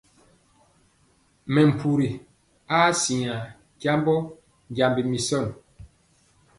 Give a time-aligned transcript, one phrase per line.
[1.53, 2.09] Mɛmpuri
[2.77, 3.35] aa siŋa
[3.81, 4.15] jembɔ
[4.75, 5.47] jembi misɔn.